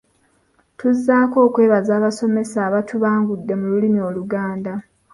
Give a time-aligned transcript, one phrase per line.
[0.79, 4.73] Tuzzaako okwebaza abasomesa abatubangudde mu lulimi Oluganda.